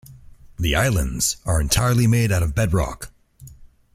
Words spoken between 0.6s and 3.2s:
islands are entirely made out of bedrock.